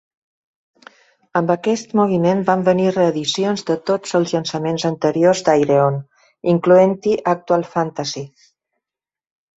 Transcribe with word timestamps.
Amb 1.39 1.51
aquest 1.55 1.91
moviment 1.99 2.41
van 2.47 2.63
venir 2.69 2.87
reedicions 2.95 3.65
de 3.69 3.77
tots 3.91 4.17
els 4.21 4.33
llançaments 4.37 4.87
anteriors 4.91 5.45
d'Ayreon, 5.51 6.01
incloent-hi 6.55 7.15
"Actual 7.35 7.67
Fantasy". 7.77 8.29